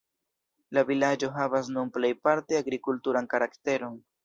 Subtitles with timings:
[0.77, 4.05] La vilaĝo havas nun plejparte agrikulturan karakteron.